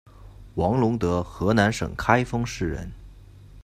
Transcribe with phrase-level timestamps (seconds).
[0.55, 2.91] 王陇德河南省开封市人。